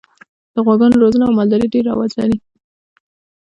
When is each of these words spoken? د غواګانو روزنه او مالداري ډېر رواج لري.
د 0.53 0.55
غواګانو 0.65 1.01
روزنه 1.03 1.23
او 1.27 1.37
مالداري 1.37 1.67
ډېر 1.73 1.83
رواج 1.89 2.11
لري. 2.19 2.37